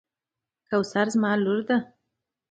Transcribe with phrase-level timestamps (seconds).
[0.69, 1.77] کوثر زما لور ده.